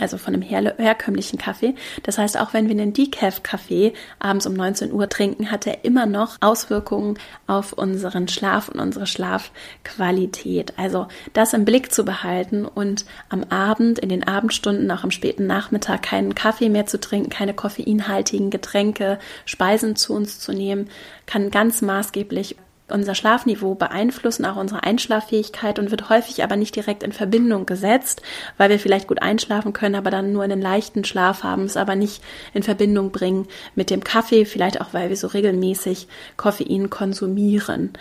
[0.00, 1.74] also von einem her herkömmlichen Kaffee.
[2.02, 6.06] Das heißt, auch wenn wir einen Decaf-Kaffee abends um 19 Uhr trinken, hat er immer
[6.06, 10.74] noch Auswirkungen auf unseren Schlaf und unsere Schlafqualität.
[10.76, 15.46] Also das im Blick zu behalten und am Abend, in den Abendstunden, auch am späten
[15.46, 20.88] Nachmittag keinen Kaffee mehr zu trinken, keine koffeinhaltigen Getränke, Speisen zu uns zu nehmen,
[21.26, 22.56] kann ganz maßgeblich
[22.92, 28.22] unser Schlafniveau beeinflussen, auch unsere Einschlaffähigkeit und wird häufig aber nicht direkt in Verbindung gesetzt,
[28.56, 31.96] weil wir vielleicht gut einschlafen können, aber dann nur einen leichten Schlaf haben, es aber
[31.96, 32.22] nicht
[32.54, 37.92] in Verbindung bringen mit dem Kaffee, vielleicht auch weil wir so regelmäßig Koffein konsumieren.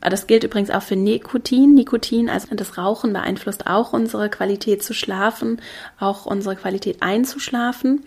[0.00, 1.74] Das gilt übrigens auch für Nikotin.
[1.74, 5.60] Nikotin, also das Rauchen, beeinflusst auch unsere Qualität zu schlafen,
[5.98, 8.04] auch unsere Qualität einzuschlafen.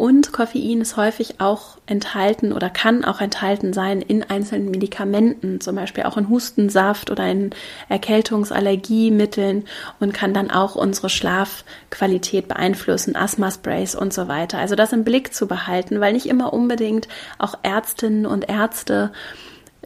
[0.00, 5.76] Und Koffein ist häufig auch enthalten oder kann auch enthalten sein in einzelnen Medikamenten, zum
[5.76, 7.50] Beispiel auch in Hustensaft oder in
[7.90, 9.66] Erkältungsallergiemitteln
[10.00, 14.56] und kann dann auch unsere Schlafqualität beeinflussen, Asthma-Sprays und so weiter.
[14.56, 19.12] Also das im Blick zu behalten, weil nicht immer unbedingt auch Ärztinnen und Ärzte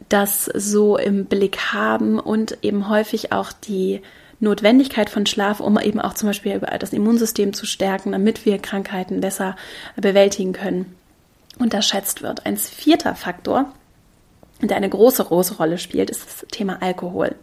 [0.08, 4.00] das so im Blick haben und eben häufig auch die
[4.40, 9.20] Notwendigkeit von Schlaf, um eben auch zum Beispiel das Immunsystem zu stärken, damit wir Krankheiten
[9.20, 9.56] besser
[9.96, 10.94] bewältigen können,
[11.58, 12.46] unterschätzt wird.
[12.46, 13.72] Ein vierter Faktor,
[14.60, 17.34] der eine große, große Rolle spielt, ist das Thema Alkohol.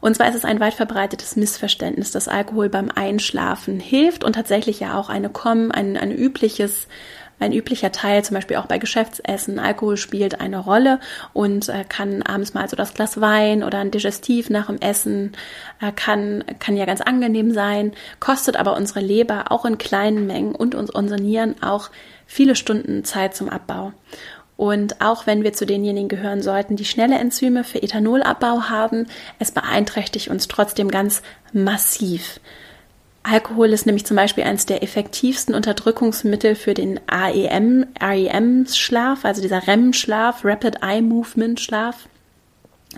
[0.00, 4.80] Und zwar ist es ein weit verbreitetes Missverständnis, dass Alkohol beim Einschlafen hilft und tatsächlich
[4.80, 6.86] ja auch eine Com, ein, ein übliches
[7.40, 9.58] ein üblicher Teil, zum Beispiel auch bei Geschäftsessen.
[9.58, 11.00] Alkohol spielt eine Rolle
[11.32, 15.32] und äh, kann abends mal so das Glas Wein oder ein Digestiv nach dem Essen
[15.80, 20.54] äh, kann, kann ja ganz angenehm sein, kostet aber unsere Leber auch in kleinen Mengen
[20.54, 21.90] und uns, unsere Nieren auch
[22.26, 23.92] viele Stunden Zeit zum Abbau.
[24.56, 29.06] Und auch wenn wir zu denjenigen gehören sollten, die schnelle Enzyme für Ethanolabbau haben,
[29.38, 31.22] es beeinträchtigt uns trotzdem ganz
[31.54, 32.40] massiv.
[33.22, 39.66] Alkohol ist nämlich zum Beispiel eines der effektivsten Unterdrückungsmittel für den AEM, REM-Schlaf, also dieser
[39.66, 42.08] REM-Schlaf, Rapid Eye Movement-Schlaf.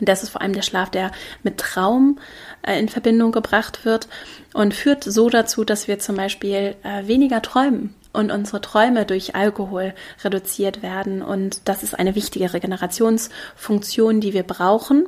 [0.01, 1.11] Das ist vor allem der Schlaf, der
[1.43, 2.19] mit Traum
[2.63, 4.09] äh, in Verbindung gebracht wird
[4.55, 9.35] und führt so dazu, dass wir zum Beispiel äh, weniger träumen und unsere Träume durch
[9.35, 11.21] Alkohol reduziert werden.
[11.21, 15.07] Und das ist eine wichtige Regenerationsfunktion, die wir brauchen.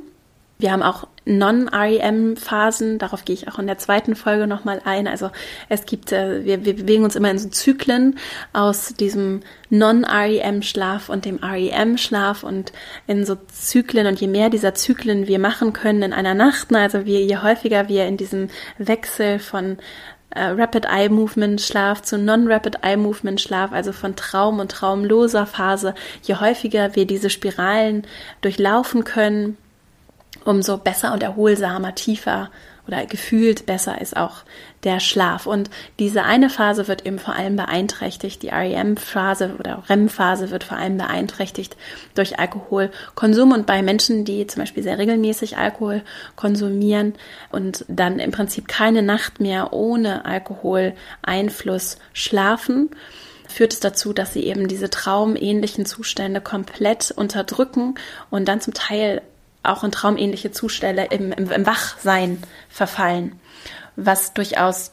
[0.58, 5.08] Wir haben auch Non-REM-Phasen, darauf gehe ich auch in der zweiten Folge nochmal ein.
[5.08, 5.30] Also
[5.68, 8.18] es gibt, äh, wir, wir bewegen uns immer in so Zyklen
[8.52, 9.40] aus diesem
[9.70, 12.72] Non-REM-Schlaf und dem REM-Schlaf und
[13.06, 16.98] in so Zyklen und je mehr dieser Zyklen wir machen können in einer Nacht, also
[16.98, 19.78] je, je häufiger wir in diesem Wechsel von
[20.30, 25.46] äh, Rapid Eye Movement Schlaf zu Non-Rapid Eye Movement Schlaf, also von Traum und traumloser
[25.46, 25.94] Phase.
[26.22, 28.06] Je häufiger wir diese Spiralen
[28.40, 29.56] durchlaufen können,
[30.44, 32.50] umso besser und erholsamer, tiefer
[32.86, 34.42] oder gefühlt besser ist auch
[34.82, 35.46] der Schlaf.
[35.46, 38.42] Und diese eine Phase wird eben vor allem beeinträchtigt.
[38.42, 41.76] Die REM-Phase oder REM-Phase wird vor allem beeinträchtigt
[42.14, 43.52] durch Alkoholkonsum.
[43.52, 46.02] Und bei Menschen, die zum Beispiel sehr regelmäßig Alkohol
[46.36, 47.14] konsumieren
[47.50, 52.90] und dann im Prinzip keine Nacht mehr ohne Alkoholeinfluss schlafen,
[53.48, 57.94] führt es dazu, dass sie eben diese traumähnlichen Zustände komplett unterdrücken
[58.30, 59.22] und dann zum Teil
[59.64, 63.38] auch in traumähnliche Zustände im, im, im Wachsein verfallen,
[63.96, 64.92] was durchaus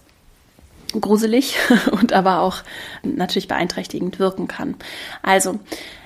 [0.99, 1.55] gruselig
[1.91, 2.57] und aber auch
[3.03, 4.75] natürlich beeinträchtigend wirken kann.
[5.21, 5.59] Also,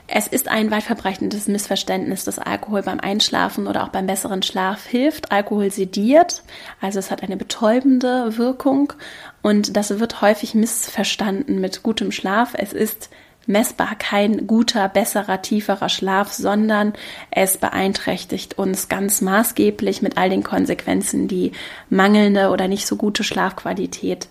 [0.07, 4.85] es ist ein weit verbreitetes Missverständnis, dass Alkohol beim Einschlafen oder auch beim besseren Schlaf
[4.85, 5.31] hilft.
[5.31, 6.43] Alkohol sediert,
[6.79, 8.93] also es hat eine betäubende Wirkung
[9.41, 12.53] und das wird häufig missverstanden mit gutem Schlaf.
[12.55, 13.09] Es ist
[13.47, 16.93] messbar kein guter, besserer, tieferer Schlaf, sondern
[17.31, 21.51] es beeinträchtigt uns ganz maßgeblich mit all den Konsequenzen, die
[21.89, 24.27] mangelnde oder nicht so gute Schlafqualität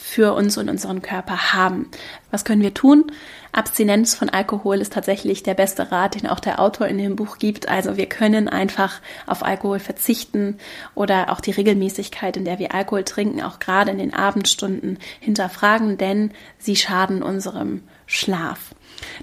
[0.00, 1.90] für uns und unseren Körper haben.
[2.30, 3.12] Was können wir tun?
[3.52, 7.36] Abstinenz von Alkohol ist tatsächlich der beste Rat, den auch der Autor in dem Buch
[7.38, 7.68] gibt.
[7.68, 10.56] Also wir können einfach auf Alkohol verzichten
[10.94, 15.98] oder auch die Regelmäßigkeit, in der wir Alkohol trinken, auch gerade in den Abendstunden hinterfragen,
[15.98, 18.74] denn sie schaden unserem Schlaf.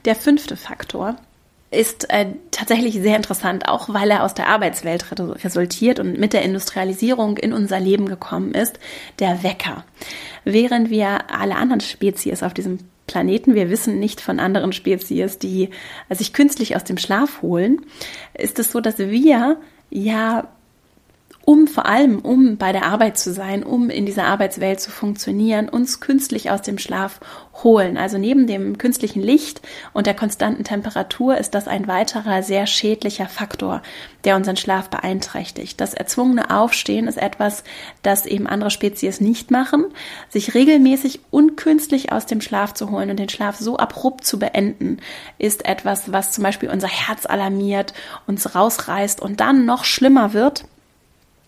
[0.05, 1.17] Der fünfte Faktor
[1.71, 6.43] ist äh, tatsächlich sehr interessant, auch weil er aus der Arbeitswelt resultiert und mit der
[6.43, 8.79] Industrialisierung in unser Leben gekommen ist,
[9.19, 9.83] der Wecker.
[10.45, 15.69] Während wir alle anderen Spezies auf diesem Planeten, wir wissen nicht von anderen Spezies, die
[16.09, 17.81] sich künstlich aus dem Schlaf holen,
[18.33, 19.57] ist es so, dass wir
[19.89, 20.47] ja
[21.47, 25.69] um vor allem, um bei der Arbeit zu sein, um in dieser Arbeitswelt zu funktionieren,
[25.69, 27.21] uns künstlich aus dem Schlaf
[27.63, 27.95] holen.
[27.95, 29.61] Also neben dem künstlichen Licht
[29.93, 33.81] und der konstanten Temperatur ist das ein weiterer sehr schädlicher Faktor,
[34.25, 35.79] der unseren Schlaf beeinträchtigt.
[35.79, 37.63] Das erzwungene Aufstehen ist etwas,
[38.03, 39.85] das eben andere Spezies nicht machen.
[40.27, 44.97] Sich regelmäßig unkünstlich aus dem Schlaf zu holen und den Schlaf so abrupt zu beenden,
[45.37, 47.93] ist etwas, was zum Beispiel unser Herz alarmiert,
[48.27, 50.65] uns rausreißt und dann noch schlimmer wird,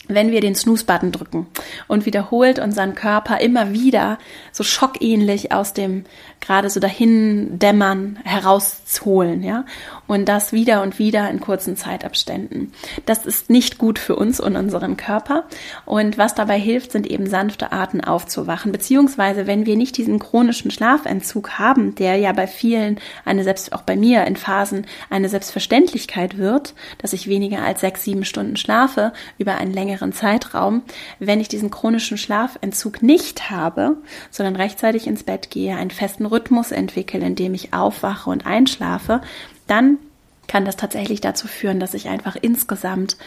[0.10, 1.48] wenn wir den Snooze-Button drücken
[1.88, 4.17] und wiederholt unseren Körper immer wieder
[4.52, 6.04] so schockähnlich aus dem
[6.41, 9.65] gerade so dahin dämmern herausholen, ja,
[10.08, 12.72] und das wieder und wieder in kurzen Zeitabständen.
[13.06, 15.45] Das ist nicht gut für uns und unseren Körper.
[15.86, 20.72] Und was dabei hilft, sind eben sanfte Arten aufzuwachen, beziehungsweise wenn wir nicht diesen chronischen
[20.72, 26.38] Schlafentzug haben, der ja bei vielen eine selbst auch bei mir in Phasen eine Selbstverständlichkeit
[26.38, 30.83] wird, dass ich weniger als sechs, sieben Stunden schlafe über einen längeren Zeitraum,
[31.19, 33.97] wenn ich diesen chronischen Schlafentzug nicht habe,
[34.31, 39.21] sondern rechtzeitig ins Bett gehe, einen festen Rhythmus entwickle, in dem ich aufwache und einschlafe,
[39.67, 39.97] dann
[40.47, 43.17] kann das tatsächlich dazu führen, dass ich einfach insgesamt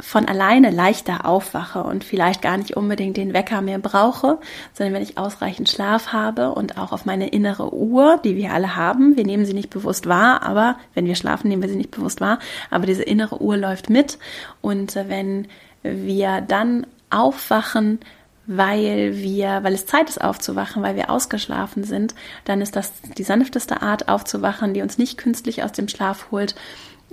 [0.00, 4.38] von alleine leichter aufwache und vielleicht gar nicht unbedingt den Wecker mehr brauche,
[4.72, 8.76] sondern wenn ich ausreichend Schlaf habe und auch auf meine innere Uhr, die wir alle
[8.76, 11.90] haben, wir nehmen sie nicht bewusst wahr, aber wenn wir schlafen, nehmen wir sie nicht
[11.90, 12.38] bewusst wahr,
[12.70, 14.18] aber diese innere Uhr läuft mit
[14.60, 15.48] und wenn
[15.82, 18.00] wir dann aufwachen,
[18.46, 23.22] weil wir, weil es Zeit ist aufzuwachen, weil wir ausgeschlafen sind, dann ist das die
[23.22, 26.56] sanfteste Art aufzuwachen, die uns nicht künstlich aus dem Schlaf holt.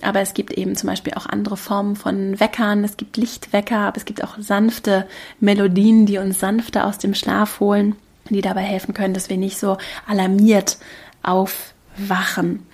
[0.01, 2.83] Aber es gibt eben zum Beispiel auch andere Formen von Weckern.
[2.83, 5.07] Es gibt Lichtwecker, aber es gibt auch sanfte
[5.39, 7.95] Melodien, die uns sanfter aus dem Schlaf holen,
[8.29, 10.77] die dabei helfen können, dass wir nicht so alarmiert
[11.23, 12.65] aufwachen.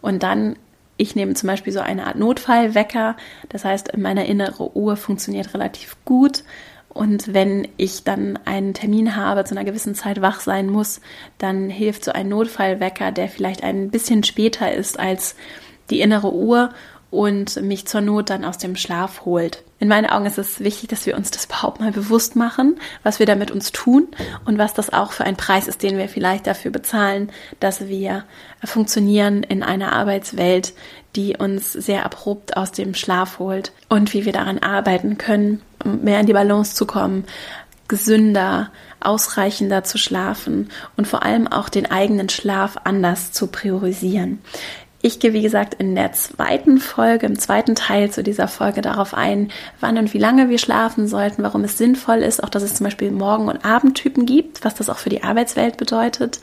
[0.00, 0.56] Und dann
[0.96, 3.16] ich nehme zum Beispiel so eine Art Notfallwecker.
[3.48, 6.44] Das heißt, meine innere Uhr funktioniert relativ gut
[6.92, 11.00] und wenn ich dann einen Termin habe, zu einer gewissen Zeit wach sein muss,
[11.38, 15.36] dann hilft so ein Notfallwecker, der vielleicht ein bisschen später ist als
[15.90, 16.70] die innere Uhr
[17.10, 19.64] und mich zur Not dann aus dem Schlaf holt.
[19.80, 23.18] In meinen Augen ist es wichtig, dass wir uns das überhaupt mal bewusst machen, was
[23.18, 24.08] wir damit uns tun
[24.44, 28.24] und was das auch für ein Preis ist, den wir vielleicht dafür bezahlen, dass wir
[28.62, 30.74] funktionieren in einer Arbeitswelt,
[31.16, 36.20] die uns sehr abrupt aus dem Schlaf holt und wie wir daran arbeiten können, mehr
[36.20, 37.24] in die Balance zu kommen,
[37.88, 44.38] gesünder, ausreichender zu schlafen und vor allem auch den eigenen Schlaf anders zu priorisieren.
[45.02, 49.14] Ich gehe, wie gesagt, in der zweiten Folge, im zweiten Teil zu dieser Folge darauf
[49.14, 52.74] ein, wann und wie lange wir schlafen sollten, warum es sinnvoll ist, auch dass es
[52.74, 56.40] zum Beispiel Morgen- und Abendtypen gibt, was das auch für die Arbeitswelt bedeutet,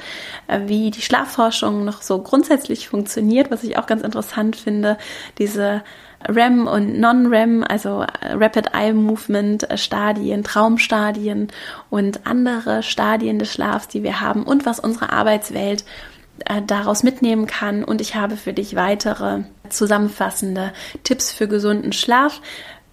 [0.48, 4.98] äh, wie die Schlafforschung noch so grundsätzlich funktioniert, was ich auch ganz interessant finde,
[5.38, 5.84] diese
[6.28, 11.50] REM und Non-REM, also Rapid Eye Movement Stadien, Traumstadien
[11.92, 16.17] und andere Stadien des Schlafs, die wir haben und was unsere Arbeitswelt äh,
[16.66, 17.84] daraus mitnehmen kann.
[17.84, 20.74] Und ich habe für dich weitere zusammenfassende
[21.04, 22.42] Tipps für gesunden Schlaf.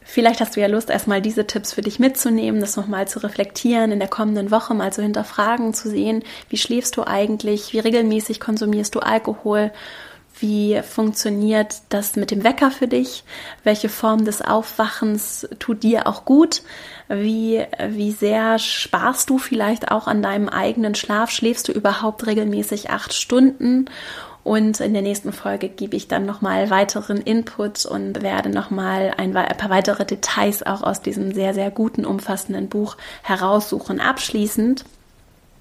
[0.07, 3.91] Vielleicht hast du ja Lust, erstmal diese Tipps für dich mitzunehmen, das nochmal zu reflektieren,
[3.91, 8.39] in der kommenden Woche mal zu hinterfragen, zu sehen, wie schläfst du eigentlich, wie regelmäßig
[8.39, 9.73] konsumierst du Alkohol
[10.45, 13.25] wie funktioniert das mit dem Wecker für dich?
[13.63, 16.61] Welche Form des Aufwachens tut dir auch gut?
[17.09, 21.31] Wie, wie sehr sparst du vielleicht auch an deinem eigenen Schlaf?
[21.31, 23.87] Schläfst du überhaupt regelmäßig acht Stunden?
[24.43, 29.35] Und in der nächsten Folge gebe ich dann nochmal weiteren Input und werde nochmal ein,
[29.35, 33.99] ein paar weitere Details auch aus diesem sehr, sehr guten, umfassenden Buch heraussuchen.
[33.99, 34.85] Abschließend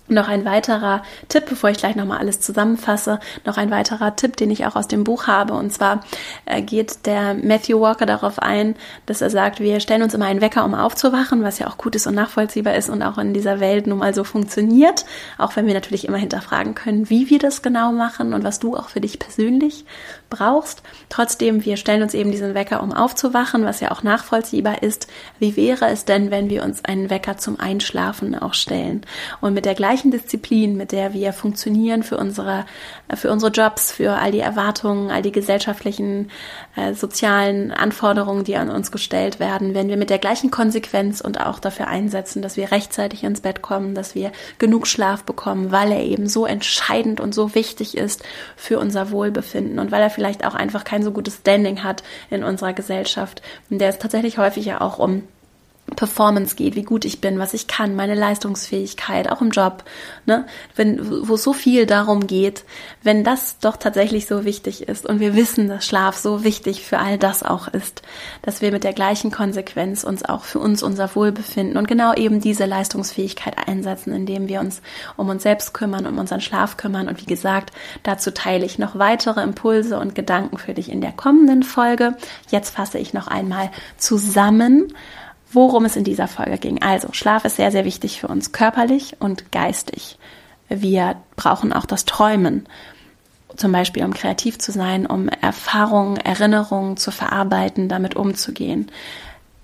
[0.07, 4.51] noch ein weiterer Tipp, bevor ich gleich nochmal alles zusammenfasse, noch ein weiterer Tipp, den
[4.51, 5.53] ich auch aus dem Buch habe.
[5.53, 6.01] Und zwar
[6.45, 10.41] äh, geht der Matthew Walker darauf ein, dass er sagt, wir stellen uns immer einen
[10.41, 13.59] Wecker, um aufzuwachen, was ja auch gut ist und nachvollziehbar ist und auch in dieser
[13.59, 15.05] Welt nun mal so funktioniert.
[15.37, 18.75] Auch wenn wir natürlich immer hinterfragen können, wie wir das genau machen und was du
[18.75, 19.85] auch für dich persönlich
[20.29, 20.83] brauchst.
[21.09, 25.07] Trotzdem, wir stellen uns eben diesen Wecker, um aufzuwachen, was ja auch nachvollziehbar ist.
[25.39, 29.05] Wie wäre es denn, wenn wir uns einen Wecker zum Einschlafen auch stellen?
[29.41, 32.65] Und mit der gleichen Disziplin, mit der wir funktionieren für unsere,
[33.13, 36.31] für unsere Jobs, für all die Erwartungen, all die gesellschaftlichen,
[36.75, 41.39] äh, sozialen Anforderungen, die an uns gestellt werden, wenn wir mit der gleichen Konsequenz und
[41.39, 45.91] auch dafür einsetzen, dass wir rechtzeitig ins Bett kommen, dass wir genug Schlaf bekommen, weil
[45.91, 48.23] er eben so entscheidend und so wichtig ist
[48.55, 52.43] für unser Wohlbefinden und weil er vielleicht auch einfach kein so gutes Standing hat in
[52.43, 55.23] unserer Gesellschaft, in der es tatsächlich häufig ja auch um
[55.95, 59.83] Performance geht, wie gut ich bin, was ich kann, meine Leistungsfähigkeit, auch im Job,
[60.25, 60.45] ne?
[60.75, 62.63] Wenn, wo so viel darum geht,
[63.03, 66.99] wenn das doch tatsächlich so wichtig ist und wir wissen, dass Schlaf so wichtig für
[66.99, 68.01] all das auch ist,
[68.41, 72.39] dass wir mit der gleichen Konsequenz uns auch für uns unser Wohlbefinden und genau eben
[72.39, 74.81] diese Leistungsfähigkeit einsetzen, indem wir uns
[75.17, 78.97] um uns selbst kümmern, um unseren Schlaf kümmern und wie gesagt, dazu teile ich noch
[78.97, 82.15] weitere Impulse und Gedanken für dich in der kommenden Folge.
[82.49, 84.93] Jetzt fasse ich noch einmal zusammen,
[85.53, 86.81] worum es in dieser Folge ging.
[86.81, 90.17] Also, Schlaf ist sehr, sehr wichtig für uns körperlich und geistig.
[90.69, 92.67] Wir brauchen auch das Träumen,
[93.55, 98.91] zum Beispiel um kreativ zu sein, um Erfahrungen, Erinnerungen zu verarbeiten, damit umzugehen.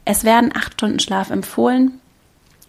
[0.05, 1.99] Es werden acht Stunden Schlaf empfohlen.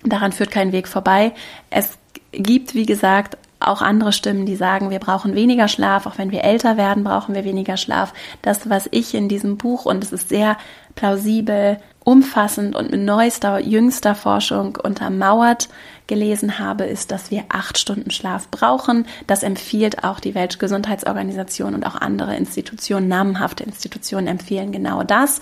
[0.05, 1.33] Daran führt kein Weg vorbei.
[1.69, 1.99] Es
[2.33, 6.45] gibt, wie gesagt, auch andere Stimmen, die sagen, wir brauchen weniger Schlaf, auch wenn wir
[6.45, 8.15] älter werden, brauchen wir weniger Schlaf.
[8.41, 10.57] Das, was ich in diesem Buch, und es ist sehr
[10.95, 15.69] plausibel, umfassend und mit neuester, jüngster Forschung untermauert
[16.07, 19.07] gelesen habe, ist, dass wir acht Stunden Schlaf brauchen.
[19.29, 25.41] Das empfiehlt auch die Weltgesundheitsorganisation und auch andere Institutionen, namenhafte Institutionen empfehlen genau das.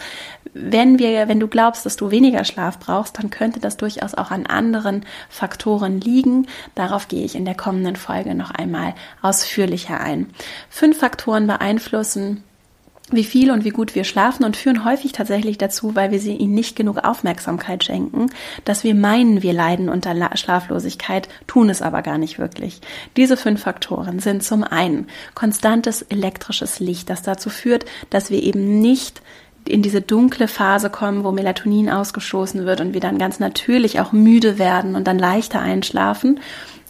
[0.52, 4.30] Wenn wir, wenn du glaubst, dass du weniger Schlaf brauchst, dann könnte das durchaus auch
[4.30, 6.48] an anderen Faktoren liegen.
[6.74, 10.28] Darauf gehe ich in der kommenden Folge noch einmal ausführlicher ein.
[10.68, 12.44] Fünf Faktoren beeinflussen
[13.10, 16.34] wie viel und wie gut wir schlafen und führen häufig tatsächlich dazu, weil wir sie
[16.34, 18.26] ihnen nicht genug Aufmerksamkeit schenken,
[18.64, 22.80] dass wir meinen, wir leiden unter Schlaflosigkeit, tun es aber gar nicht wirklich.
[23.16, 28.80] Diese fünf Faktoren sind zum einen konstantes elektrisches Licht, das dazu führt, dass wir eben
[28.80, 29.22] nicht
[29.66, 34.12] in diese dunkle Phase kommen, wo Melatonin ausgestoßen wird und wir dann ganz natürlich auch
[34.12, 36.40] müde werden und dann leichter einschlafen,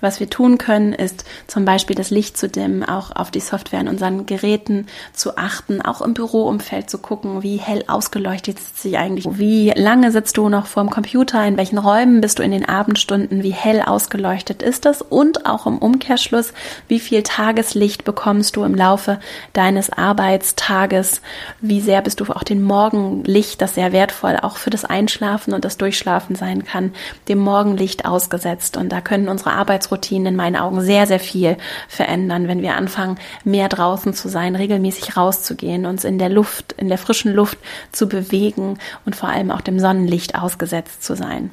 [0.01, 3.81] was wir tun können, ist zum Beispiel das Licht zu dimmen, auch auf die Software
[3.81, 8.97] in unseren Geräten zu achten, auch im Büroumfeld zu gucken, wie hell ausgeleuchtet ist sie
[8.97, 12.69] eigentlich, wie lange sitzt du noch vorm Computer, in welchen Räumen bist du in den
[12.69, 15.03] Abendstunden, wie hell ausgeleuchtet ist das?
[15.03, 16.53] Und auch im Umkehrschluss,
[16.87, 19.19] wie viel Tageslicht bekommst du im Laufe
[19.53, 21.21] deines Arbeitstages,
[21.61, 25.65] wie sehr bist du auch dem Morgenlicht, das sehr wertvoll auch für das Einschlafen und
[25.65, 26.93] das Durchschlafen sein kann,
[27.29, 28.77] dem Morgenlicht ausgesetzt?
[28.77, 31.57] Und da können unsere Arbeits Alltagsroutinen in meinen Augen sehr, sehr viel
[31.89, 36.89] verändern, wenn wir anfangen, mehr draußen zu sein, regelmäßig rauszugehen, uns in der Luft, in
[36.89, 37.59] der frischen Luft
[37.93, 41.51] zu bewegen und vor allem auch dem Sonnenlicht ausgesetzt zu sein.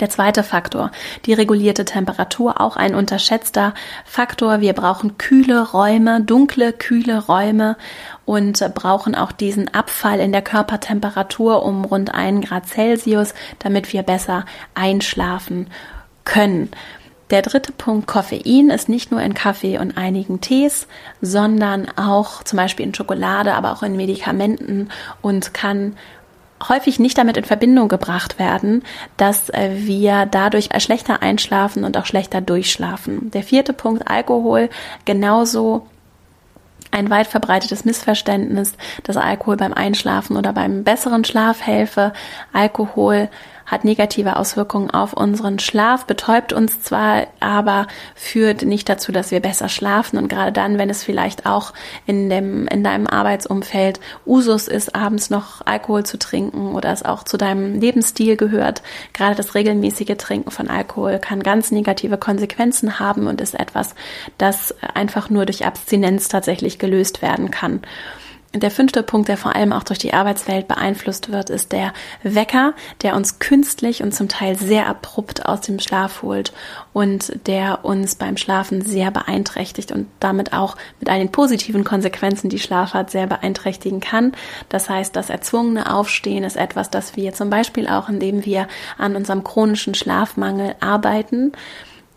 [0.00, 0.90] Der zweite Faktor,
[1.26, 3.74] die regulierte Temperatur, auch ein unterschätzter
[4.06, 4.62] Faktor.
[4.62, 7.76] Wir brauchen kühle Räume, dunkle, kühle Räume
[8.24, 14.02] und brauchen auch diesen Abfall in der Körpertemperatur um rund einen Grad Celsius, damit wir
[14.02, 15.66] besser einschlafen
[16.24, 16.70] können.
[17.30, 20.88] Der dritte Punkt, Koffein, ist nicht nur in Kaffee und einigen Tees,
[21.20, 24.88] sondern auch zum Beispiel in Schokolade, aber auch in Medikamenten
[25.22, 25.96] und kann
[26.68, 28.82] häufig nicht damit in Verbindung gebracht werden,
[29.16, 33.30] dass wir dadurch schlechter einschlafen und auch schlechter durchschlafen.
[33.30, 34.68] Der vierte Punkt, Alkohol,
[35.04, 35.86] genauso
[36.90, 38.74] ein weit verbreitetes Missverständnis,
[39.04, 42.12] dass Alkohol beim Einschlafen oder beim besseren Schlaf helfe.
[42.52, 43.28] Alkohol
[43.70, 49.40] hat negative Auswirkungen auf unseren Schlaf, betäubt uns zwar, aber führt nicht dazu, dass wir
[49.40, 50.18] besser schlafen.
[50.18, 51.72] Und gerade dann, wenn es vielleicht auch
[52.04, 57.22] in dem, in deinem Arbeitsumfeld Usus ist, abends noch Alkohol zu trinken oder es auch
[57.22, 63.28] zu deinem Lebensstil gehört, gerade das regelmäßige Trinken von Alkohol kann ganz negative Konsequenzen haben
[63.28, 63.94] und ist etwas,
[64.36, 67.82] das einfach nur durch Abstinenz tatsächlich gelöst werden kann.
[68.52, 71.92] Der fünfte Punkt, der vor allem auch durch die Arbeitswelt beeinflusst wird, ist der
[72.24, 76.52] Wecker, der uns künstlich und zum Teil sehr abrupt aus dem Schlaf holt
[76.92, 82.50] und der uns beim Schlafen sehr beeinträchtigt und damit auch mit all den positiven Konsequenzen,
[82.50, 84.32] die Schlaf hat, sehr beeinträchtigen kann.
[84.68, 88.66] Das heißt, das erzwungene Aufstehen ist etwas, das wir zum Beispiel auch, indem wir
[88.98, 91.52] an unserem chronischen Schlafmangel arbeiten,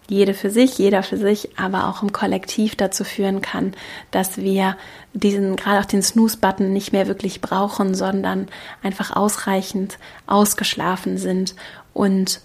[0.08, 3.74] jede für sich, jeder für sich, aber auch im Kollektiv dazu führen kann,
[4.12, 4.78] dass wir
[5.14, 8.48] diesen, gerade auch den Snooze-Button nicht mehr wirklich brauchen, sondern
[8.82, 9.98] einfach ausreichend
[10.28, 11.56] ausgeschlafen sind
[11.94, 12.42] und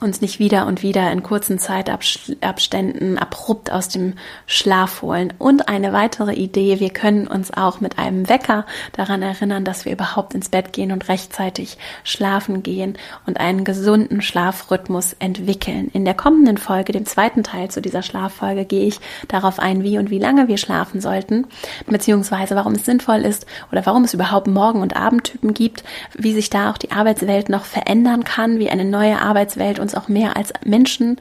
[0.00, 4.14] uns nicht wieder und wieder in kurzen Zeitabständen abrupt aus dem
[4.46, 5.32] Schlaf holen.
[5.38, 9.92] Und eine weitere Idee, wir können uns auch mit einem Wecker daran erinnern, dass wir
[9.92, 15.90] überhaupt ins Bett gehen und rechtzeitig schlafen gehen und einen gesunden Schlafrhythmus entwickeln.
[15.92, 19.98] In der kommenden Folge, dem zweiten Teil zu dieser Schlaffolge, gehe ich darauf ein, wie
[19.98, 21.46] und wie lange wir schlafen sollten,
[21.86, 25.84] beziehungsweise warum es sinnvoll ist oder warum es überhaupt Morgen- und Abendtypen gibt,
[26.14, 30.08] wie sich da auch die Arbeitswelt noch verändern kann, wie eine neue Arbeitswelt uns auch
[30.08, 31.18] mehr als Menschen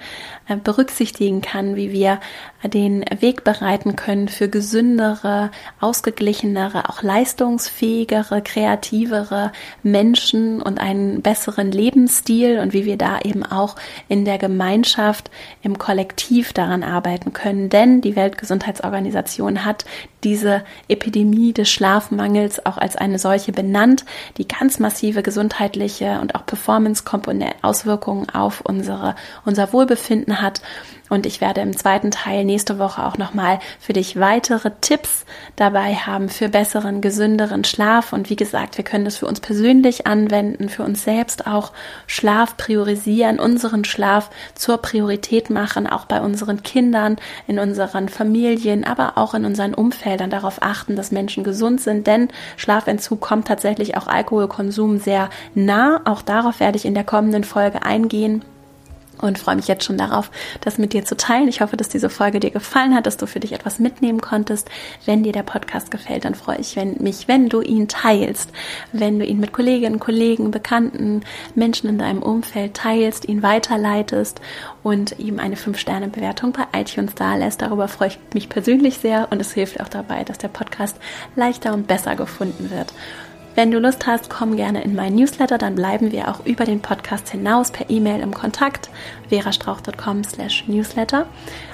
[0.64, 2.20] berücksichtigen kann, wie wir
[2.64, 9.52] den Weg bereiten können für gesündere, ausgeglichenere, auch leistungsfähigere, kreativere
[9.84, 13.76] Menschen und einen besseren Lebensstil und wie wir da eben auch
[14.08, 15.30] in der Gemeinschaft,
[15.62, 17.70] im Kollektiv daran arbeiten können.
[17.70, 19.86] Denn die Weltgesundheitsorganisation hat
[20.24, 24.06] diese Epidemie des Schlafmangels auch als eine solche benannt,
[24.38, 29.16] die ganz massive gesundheitliche und auch Performance-Auswirkungen auf unsere,
[29.46, 30.61] unser Wohlbefinden hat.
[31.13, 35.25] Und ich werde im zweiten Teil nächste Woche auch nochmal für dich weitere Tipps
[35.55, 38.13] dabei haben für besseren, gesünderen Schlaf.
[38.13, 41.71] Und wie gesagt, wir können das für uns persönlich anwenden, für uns selbst auch
[42.07, 47.17] Schlaf priorisieren, unseren Schlaf zur Priorität machen, auch bei unseren Kindern,
[47.47, 52.07] in unseren Familien, aber auch in unseren Umfeldern darauf achten, dass Menschen gesund sind.
[52.07, 56.01] Denn Schlafentzug kommt tatsächlich auch Alkoholkonsum sehr nah.
[56.05, 58.43] Auch darauf werde ich in der kommenden Folge eingehen
[59.22, 61.47] und freue mich jetzt schon darauf, das mit dir zu teilen.
[61.47, 64.70] Ich hoffe, dass diese Folge dir gefallen hat, dass du für dich etwas mitnehmen konntest.
[65.05, 68.49] Wenn dir der Podcast gefällt, dann freue ich mich, wenn du ihn teilst,
[68.91, 71.22] wenn du ihn mit Kolleginnen, Kollegen, Bekannten,
[71.55, 74.41] Menschen in deinem Umfeld teilst, ihn weiterleitest
[74.84, 77.61] und ihm eine 5-Sterne-Bewertung bei iTunes da lässt.
[77.61, 80.97] Darüber freue ich mich persönlich sehr und es hilft auch dabei, dass der Podcast
[81.36, 82.93] leichter und besser gefunden wird.
[83.56, 86.82] Wenn du Lust hast, komm gerne in meinen Newsletter, dann bleiben wir auch über den
[86.82, 88.89] Podcast hinaus per E-Mail im Kontakt
[89.30, 91.28] verastrauch.com slash newsletter.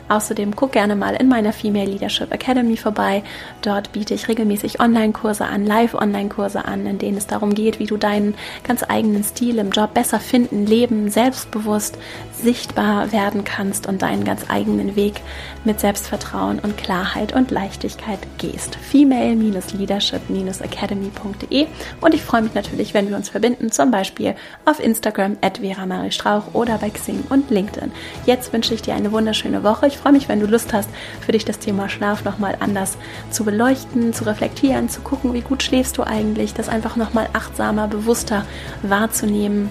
[0.10, 3.24] Außerdem guck gerne mal in meiner Female Leadership Academy vorbei.
[3.62, 7.98] Dort biete ich regelmäßig Online-Kurse an, Live-Online-Kurse an, in denen es darum geht, wie du
[7.98, 11.98] deinen ganz eigenen Stil im Job besser finden, leben, selbstbewusst,
[12.34, 15.22] sichtbar werden kannst und deinen ganz eigenen Weg
[15.64, 18.76] mit Selbstvertrauen und Klarheit und Leichtigkeit gehst.
[18.76, 21.68] Female-Leadership-academy.de
[22.02, 24.36] und ich freue mich natürlich, wenn wir uns verbinden, zum Beispiel
[24.66, 27.92] auf Instagram at Vera Marie Strauch oder bei Xing und LinkedIn.
[28.26, 29.88] Jetzt wünsche ich dir eine wunderschöne Woche.
[29.88, 30.90] Ich freue mich, wenn du Lust hast,
[31.22, 32.98] für dich das Thema Schlaf nochmal anders
[33.30, 37.88] zu beleuchten, zu reflektieren, zu gucken, wie gut schläfst du eigentlich, das einfach nochmal achtsamer,
[37.88, 38.46] bewusster
[38.82, 39.70] wahrzunehmen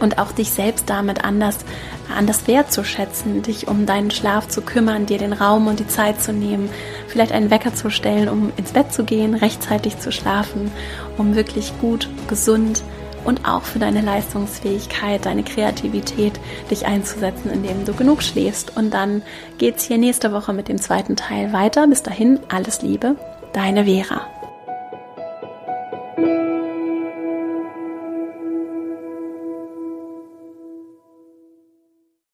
[0.00, 1.58] und auch dich selbst damit anders,
[2.14, 6.32] anders wertzuschätzen, dich um deinen Schlaf zu kümmern, dir den Raum und die Zeit zu
[6.32, 6.68] nehmen,
[7.06, 10.72] vielleicht einen Wecker zu stellen, um ins Bett zu gehen, rechtzeitig zu schlafen,
[11.16, 12.82] um wirklich gut, gesund,
[13.24, 18.76] und auch für deine Leistungsfähigkeit, deine Kreativität, dich einzusetzen, indem du genug schläfst.
[18.76, 19.22] Und dann
[19.58, 21.86] geht's hier nächste Woche mit dem zweiten Teil weiter.
[21.86, 23.16] Bis dahin, alles Liebe,
[23.52, 24.22] deine Vera.